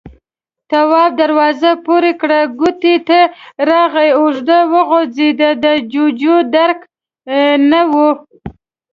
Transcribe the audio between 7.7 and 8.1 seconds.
نه و.